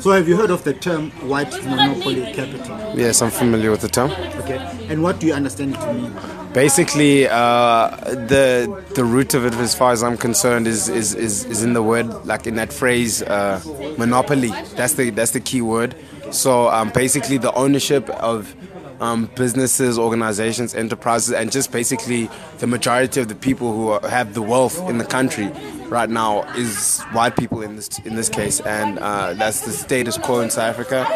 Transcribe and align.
So 0.00 0.10
have 0.10 0.28
you 0.28 0.36
heard 0.36 0.50
of 0.50 0.64
the 0.64 0.74
term 0.74 1.10
white 1.28 1.52
monopoly 1.64 2.32
capital? 2.32 2.94
Yes, 2.94 3.22
I'm 3.22 3.30
familiar 3.30 3.70
with 3.70 3.80
the 3.80 3.88
term. 3.88 4.10
Okay. 4.40 4.58
And 4.88 5.02
what 5.02 5.20
do 5.20 5.26
you 5.26 5.32
understand 5.32 5.74
it 5.74 5.80
to 5.80 5.92
mean? 5.92 6.12
Basically, 6.52 7.28
uh, 7.28 7.96
the 8.28 8.82
the 8.94 9.04
root 9.04 9.32
of 9.34 9.46
it, 9.46 9.54
as 9.54 9.74
far 9.74 9.92
as 9.92 10.02
I'm 10.02 10.18
concerned, 10.18 10.66
is 10.66 10.88
is, 10.88 11.14
is, 11.14 11.44
is 11.46 11.62
in 11.62 11.72
the 11.72 11.82
word, 11.82 12.06
like 12.26 12.46
in 12.46 12.56
that 12.56 12.72
phrase, 12.72 13.22
uh, 13.22 13.60
monopoly. 13.96 14.50
That's 14.76 14.94
the 14.94 15.10
that's 15.10 15.30
the 15.30 15.40
key 15.40 15.62
word. 15.62 15.94
So 16.30 16.68
um, 16.68 16.90
basically, 16.90 17.38
the 17.38 17.52
ownership 17.54 18.08
of 18.10 18.54
um, 19.02 19.28
businesses, 19.34 19.98
organizations, 19.98 20.74
enterprises, 20.74 21.34
and 21.34 21.50
just 21.50 21.72
basically 21.72 22.30
the 22.58 22.68
majority 22.68 23.20
of 23.20 23.26
the 23.28 23.34
people 23.34 23.74
who 23.74 23.88
are, 23.88 24.08
have 24.08 24.34
the 24.34 24.42
wealth 24.42 24.78
in 24.88 24.98
the 24.98 25.04
country 25.04 25.50
right 25.88 26.08
now 26.08 26.42
is 26.54 27.02
white 27.12 27.36
people 27.36 27.60
in 27.62 27.74
this 27.76 27.98
in 28.00 28.14
this 28.14 28.28
case, 28.28 28.60
and 28.60 29.00
uh, 29.00 29.34
that's 29.34 29.62
the 29.62 29.72
status 29.72 30.16
quo 30.18 30.40
in 30.40 30.50
South 30.50 30.70
Africa. 30.70 31.06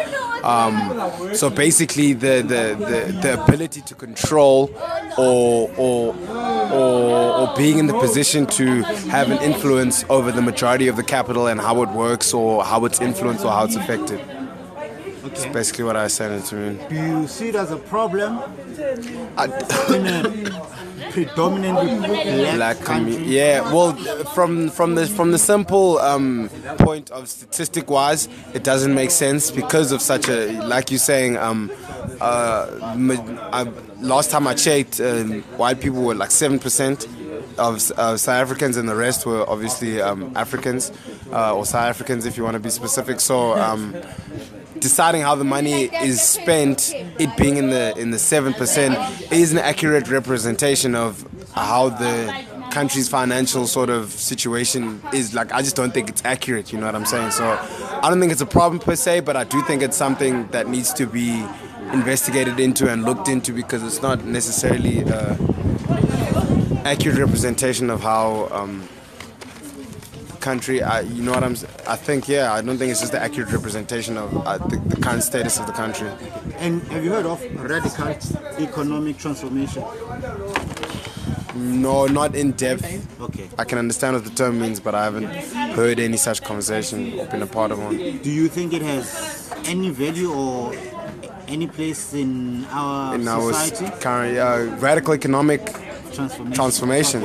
Um, 0.43 1.33
so 1.33 1.49
basically, 1.49 2.13
the, 2.13 2.35
the, 2.41 2.75
the, 2.77 3.19
the 3.21 3.43
ability 3.43 3.81
to 3.81 3.95
control 3.95 4.69
or, 5.17 5.71
or 5.77 6.13
or 6.71 7.39
or 7.39 7.57
being 7.57 7.79
in 7.79 7.87
the 7.87 7.97
position 7.99 8.45
to 8.45 8.83
have 9.15 9.31
an 9.31 9.41
influence 9.41 10.03
over 10.09 10.31
the 10.31 10.41
majority 10.41 10.89
of 10.89 10.97
the 10.97 11.03
capital 11.03 11.47
and 11.47 11.61
how 11.61 11.81
it 11.83 11.89
works 11.89 12.33
or 12.33 12.65
how 12.65 12.83
it's 12.83 12.99
influenced 12.99 13.45
or 13.45 13.51
how 13.51 13.63
it's 13.63 13.77
affected. 13.77 14.19
That's 15.29 15.41
Okay. 15.43 15.51
basically 15.53 15.83
what 15.85 15.95
I 15.95 16.07
said 16.07 16.43
to 16.45 16.55
mean. 16.55 16.79
Do 16.89 16.95
you 16.95 17.27
see 17.27 17.49
it 17.49 17.55
as 17.55 17.71
a 17.71 17.77
problem 17.77 18.39
I, 19.37 19.47
predominantly 21.11 21.97
black, 21.97 22.55
black 22.55 22.79
country? 22.81 23.17
yeah 23.25 23.61
well 23.73 23.93
from 24.35 24.69
from 24.69 24.95
the 24.95 25.05
from 25.07 25.31
the 25.31 25.37
simple 25.37 25.97
um, 25.99 26.49
point 26.79 27.09
of 27.11 27.27
statistic 27.29 27.89
wise 27.89 28.27
it 28.53 28.63
doesn't 28.63 28.93
make 28.93 29.11
sense 29.11 29.51
because 29.51 29.91
of 29.91 30.01
such 30.01 30.27
a 30.29 30.51
like 30.67 30.91
you're 30.91 30.99
saying 30.99 31.37
um, 31.37 31.71
uh, 32.21 32.67
uh, 33.53 33.65
last 33.99 34.31
time 34.31 34.47
I 34.47 34.53
checked 34.53 34.99
um, 34.99 35.41
white 35.57 35.79
people 35.79 36.01
were 36.03 36.15
like 36.15 36.29
7% 36.29 37.07
of 37.57 37.75
uh, 37.97 38.17
South 38.17 38.27
Africans 38.41 38.77
and 38.77 38.87
the 38.87 38.95
rest 38.95 39.25
were 39.25 39.47
obviously 39.49 40.01
um, 40.01 40.31
Africans 40.35 40.91
uh, 41.31 41.55
or 41.55 41.65
South 41.65 41.89
Africans 41.89 42.25
if 42.25 42.37
you 42.37 42.43
want 42.43 42.55
to 42.55 42.59
be 42.59 42.69
specific 42.69 43.19
so 43.19 43.53
um, 43.57 43.95
deciding 44.79 45.21
how 45.21 45.35
the 45.35 45.43
money 45.43 45.83
is 45.83 46.21
spent, 46.21 46.93
it 46.93 47.35
being 47.37 47.57
in 47.57 47.69
the 47.69 47.97
in 47.97 48.11
the 48.11 48.19
seven 48.19 48.53
percent, 48.53 48.97
is 49.31 49.51
an 49.51 49.57
accurate 49.57 50.09
representation 50.09 50.95
of 50.95 51.27
how 51.53 51.89
the 51.89 52.45
country's 52.71 53.09
financial 53.09 53.65
sort 53.65 53.89
of 53.89 54.11
situation 54.11 55.01
is. 55.13 55.33
Like, 55.33 55.51
I 55.51 55.61
just 55.61 55.75
don't 55.75 55.93
think 55.93 56.09
it's 56.09 56.23
accurate. 56.25 56.71
You 56.71 56.79
know 56.79 56.85
what 56.85 56.95
I'm 56.95 57.05
saying? 57.05 57.31
So, 57.31 57.45
I 58.03 58.09
don't 58.09 58.19
think 58.19 58.31
it's 58.31 58.41
a 58.41 58.45
problem 58.45 58.79
per 58.79 58.95
se, 58.95 59.21
but 59.21 59.35
I 59.35 59.43
do 59.43 59.61
think 59.63 59.81
it's 59.81 59.97
something 59.97 60.47
that 60.49 60.67
needs 60.67 60.93
to 60.93 61.05
be 61.05 61.45
investigated 61.93 62.59
into 62.59 62.91
and 62.91 63.03
looked 63.03 63.27
into 63.27 63.53
because 63.53 63.83
it's 63.83 64.01
not 64.01 64.25
necessarily 64.25 64.99
a 65.01 65.37
accurate 66.85 67.17
representation 67.17 67.89
of 67.89 68.01
how. 68.01 68.47
Um, 68.51 68.87
country 70.49 70.77
I, 70.81 71.01
you 71.15 71.21
know 71.25 71.33
what 71.37 71.43
i'm 71.47 71.55
i 71.95 71.97
think 72.07 72.21
yeah 72.35 72.53
i 72.57 72.59
don't 72.65 72.77
think 72.79 72.89
it's 72.93 73.01
just 73.05 73.11
the 73.17 73.21
accurate 73.27 73.51
representation 73.57 74.13
of 74.23 74.29
uh, 74.35 74.57
the, 74.69 74.77
the 74.93 74.97
current 75.05 75.23
status 75.31 75.59
of 75.59 75.65
the 75.69 75.73
country 75.83 76.09
And 76.65 76.73
have 76.93 77.03
you 77.05 77.11
heard 77.15 77.25
of 77.33 77.39
radical 77.71 78.07
economic 78.67 79.15
transformation? 79.23 79.83
no 81.55 82.05
not 82.19 82.35
in 82.35 82.51
depth 82.51 82.85
Okay. 83.27 83.45
i 83.57 83.63
can 83.69 83.77
understand 83.83 84.11
what 84.15 84.23
the 84.29 84.35
term 84.41 84.53
means 84.63 84.79
but 84.79 84.93
i 84.95 85.03
haven't 85.09 85.27
heard 85.79 85.99
any 85.99 86.17
such 86.27 86.39
conversation 86.49 86.99
or 87.19 87.25
been 87.33 87.41
a 87.41 87.47
part 87.57 87.71
of 87.71 87.79
one 87.87 87.97
Do 88.27 88.31
you 88.41 88.47
think 88.47 88.73
it 88.79 88.83
has 88.93 89.05
any 89.73 89.89
value 90.03 90.31
or 90.43 90.73
any 91.55 91.67
place 91.77 92.03
in 92.13 92.31
our 92.81 93.15
in 93.15 93.27
our 93.35 93.51
society? 93.53 93.87
current 94.05 94.37
uh, 94.37 94.75
radical 94.87 95.13
economic 95.21 95.61
Transformation. 96.17 96.53
transformation 96.59 97.21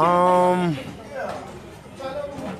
um 0.00 0.60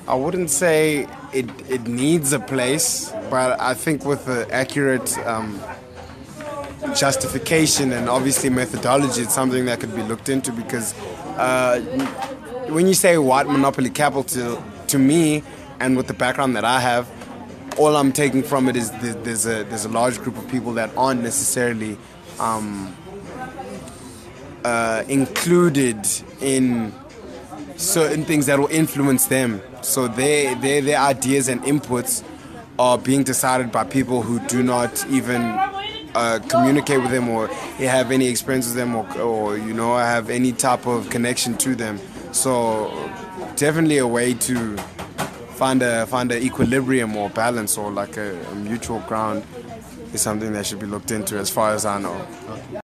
i 0.06 0.15
wouldn't 0.15 0.50
say 0.50 1.06
it, 1.32 1.48
it 1.69 1.87
needs 1.87 2.32
a 2.32 2.38
place 2.38 3.12
but 3.31 3.59
i 3.60 3.75
think 3.75 4.04
with 4.04 4.25
the 4.26 4.47
accurate 4.53 5.16
um, 5.26 5.60
justification 6.94 7.92
and 7.92 8.09
obviously 8.09 8.50
methodology 8.50 9.22
it's 9.22 9.34
something 9.34 9.64
that 9.64 9.81
could 9.81 9.94
be 9.94 10.03
looked 10.03 10.28
into 10.28 10.53
because 10.53 10.94
uh, 11.38 11.81
when 12.69 12.87
you 12.87 12.94
say 12.94 13.16
white 13.19 13.47
monopoly 13.47 13.91
capital 13.91 14.62
to 14.87 14.98
me 14.98 15.43
and 15.81 15.97
with 15.97 16.06
the 16.06 16.14
background 16.14 16.54
that 16.54 16.64
i 16.64 16.78
have 16.78 17.10
all 17.78 17.97
i'm 17.97 18.12
taking 18.12 18.43
from 18.43 18.69
it 18.69 18.76
is 18.76 18.91
th- 18.91 19.16
there's 19.22 19.47
a 19.47 19.64
there's 19.64 19.84
a 19.84 19.88
large 19.88 20.19
group 20.19 20.37
of 20.37 20.47
people 20.48 20.72
that 20.75 20.91
aren't 20.97 21.22
necessarily 21.22 21.97
um, 22.38 22.94
uh, 24.64 25.04
included 25.09 26.06
in 26.41 26.93
certain 27.76 28.24
things 28.24 28.46
that 28.46 28.58
will 28.58 28.70
influence 28.70 29.26
them. 29.26 29.60
So 29.82 30.08
their, 30.08 30.54
their, 30.56 30.80
their 30.80 30.98
ideas 30.98 31.48
and 31.48 31.62
inputs 31.62 32.22
are 32.78 32.98
being 32.98 33.22
decided 33.22 33.70
by 33.70 33.84
people 33.84 34.22
who 34.22 34.40
do 34.46 34.62
not 34.62 35.06
even 35.08 35.42
uh, 36.14 36.38
communicate 36.48 37.00
with 37.02 37.10
them 37.10 37.28
or 37.28 37.48
have 37.78 38.10
any 38.10 38.28
experience 38.28 38.66
with 38.66 38.76
them 38.76 38.94
or, 38.94 39.20
or, 39.20 39.58
you 39.58 39.74
know, 39.74 39.96
have 39.96 40.30
any 40.30 40.52
type 40.52 40.86
of 40.86 41.10
connection 41.10 41.56
to 41.58 41.74
them. 41.74 42.00
So 42.32 43.10
definitely 43.56 43.98
a 43.98 44.06
way 44.06 44.34
to 44.34 44.76
find 45.54 45.82
a 45.82 46.06
find 46.06 46.32
an 46.32 46.42
equilibrium 46.42 47.16
or 47.16 47.30
balance 47.30 47.78
or 47.78 47.90
like 47.90 48.16
a, 48.16 48.40
a 48.46 48.54
mutual 48.56 49.00
ground 49.00 49.44
is 50.12 50.20
something 50.20 50.52
that 50.52 50.66
should 50.66 50.80
be 50.80 50.86
looked 50.86 51.10
into 51.10 51.38
as 51.38 51.50
far 51.50 51.72
as 51.72 51.86
I 51.86 52.00
know. 52.00 52.80